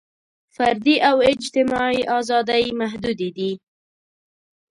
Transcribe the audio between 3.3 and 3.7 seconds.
دي.